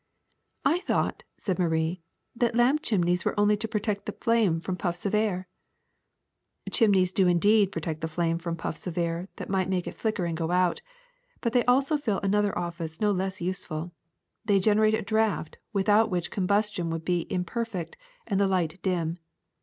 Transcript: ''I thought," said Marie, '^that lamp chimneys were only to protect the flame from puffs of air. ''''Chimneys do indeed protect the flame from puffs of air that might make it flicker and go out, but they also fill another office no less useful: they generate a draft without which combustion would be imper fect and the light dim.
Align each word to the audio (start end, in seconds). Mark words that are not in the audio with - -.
''I 0.75 0.79
thought," 0.79 1.21
said 1.37 1.59
Marie, 1.59 2.01
'^that 2.35 2.55
lamp 2.55 2.81
chimneys 2.81 3.23
were 3.23 3.39
only 3.39 3.55
to 3.57 3.67
protect 3.67 4.07
the 4.07 4.13
flame 4.19 4.59
from 4.59 4.75
puffs 4.75 5.05
of 5.07 5.13
air. 5.13 5.47
''''Chimneys 6.71 7.13
do 7.13 7.27
indeed 7.27 7.71
protect 7.71 8.01
the 8.01 8.07
flame 8.07 8.39
from 8.39 8.55
puffs 8.55 8.87
of 8.87 8.97
air 8.97 9.27
that 9.35 9.47
might 9.47 9.69
make 9.69 9.85
it 9.85 9.95
flicker 9.95 10.25
and 10.25 10.35
go 10.35 10.49
out, 10.49 10.81
but 11.39 11.53
they 11.53 11.63
also 11.65 11.97
fill 11.97 12.19
another 12.23 12.57
office 12.57 12.99
no 12.99 13.11
less 13.11 13.41
useful: 13.41 13.91
they 14.43 14.59
generate 14.59 14.95
a 14.95 15.03
draft 15.03 15.59
without 15.71 16.09
which 16.09 16.31
combustion 16.31 16.89
would 16.89 17.05
be 17.05 17.27
imper 17.29 17.67
fect 17.67 17.95
and 18.25 18.39
the 18.39 18.47
light 18.47 18.81
dim. 18.81 19.19